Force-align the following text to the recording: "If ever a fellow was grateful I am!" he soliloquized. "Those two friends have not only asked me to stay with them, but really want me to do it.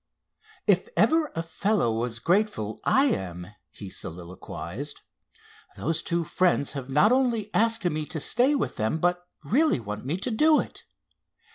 "If 0.65 0.89
ever 0.97 1.31
a 1.35 1.43
fellow 1.43 1.93
was 1.93 2.17
grateful 2.17 2.79
I 2.83 3.05
am!" 3.05 3.49
he 3.69 3.91
soliloquized. 3.91 5.01
"Those 5.77 6.01
two 6.01 6.23
friends 6.23 6.73
have 6.73 6.89
not 6.89 7.11
only 7.11 7.53
asked 7.53 7.85
me 7.85 8.07
to 8.07 8.19
stay 8.19 8.55
with 8.55 8.77
them, 8.77 8.97
but 8.97 9.23
really 9.43 9.79
want 9.79 10.03
me 10.03 10.17
to 10.17 10.31
do 10.31 10.59
it. 10.59 10.85